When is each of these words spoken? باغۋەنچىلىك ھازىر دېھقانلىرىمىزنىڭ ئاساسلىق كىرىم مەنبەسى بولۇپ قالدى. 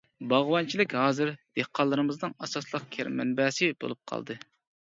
باغۋەنچىلىك 0.29 0.95
ھازىر 0.99 1.33
دېھقانلىرىمىزنىڭ 1.59 2.33
ئاساسلىق 2.47 2.89
كىرىم 2.97 3.23
مەنبەسى 3.23 3.71
بولۇپ 3.85 4.03
قالدى. 4.15 4.41